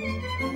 Música 0.00 0.49